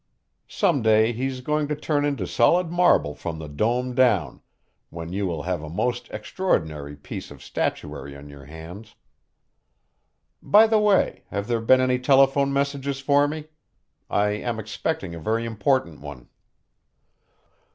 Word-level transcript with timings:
Some 0.49 0.81
day 0.81 1.13
he's 1.13 1.41
going 1.41 1.67
to 1.67 1.75
turn 1.75 2.05
into 2.05 2.25
solid 2.25 2.71
marble 2.71 3.13
from 3.13 3.37
the 3.37 3.47
dome 3.47 3.93
down, 3.93 4.41
when 4.89 5.13
you 5.13 5.27
will 5.27 5.43
have 5.43 5.61
a 5.61 5.69
most 5.69 6.09
extraordinary 6.09 6.95
piece 6.95 7.29
of 7.29 7.43
statuary 7.43 8.17
on 8.17 8.27
your 8.27 8.45
hands. 8.45 8.95
By 10.41 10.65
the 10.65 10.79
way, 10.79 11.25
have 11.29 11.45
there 11.45 11.61
been 11.61 11.81
any 11.81 11.99
telephone 11.99 12.51
messages 12.51 12.99
for 12.99 13.27
me? 13.27 13.49
I 14.09 14.29
am 14.29 14.57
expecting 14.57 15.13
a 15.13 15.19
very 15.19 15.45
important 15.45 16.01
one." 16.01 16.29